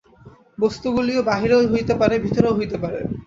[0.57, 2.99] বস্তুগুলি বাহিরেও হইতে পারে, ভিতরেও হইতে পারে।